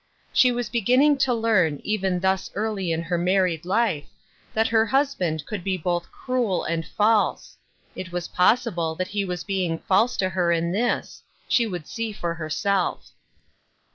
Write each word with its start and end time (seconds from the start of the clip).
She 0.33 0.51
was 0.51 0.67
beginning 0.67 1.19
to 1.19 1.31
learn, 1.35 1.79
even 1.83 2.21
thus 2.21 2.49
early 2.55 2.91
in 2.91 3.03
her 3.03 3.19
married 3.19 3.65
life, 3.67 4.07
that 4.51 4.69
her 4.69 4.87
husband 4.87 5.45
could 5.45 5.63
be 5.63 5.77
both 5.77 6.11
cruel 6.11 6.63
and 6.63 6.83
false; 6.83 7.59
it 7.95 8.11
was 8.11 8.27
possible 8.29 8.95
that 8.95 9.09
he 9.09 9.23
was 9.25 9.43
being 9.43 9.77
false 9.77 10.17
to 10.17 10.29
her 10.29 10.51
in 10.51 10.71
this; 10.71 11.21
she 11.47 11.67
would 11.67 11.85
see 11.85 12.11
for 12.11 12.33
herself. 12.33 13.11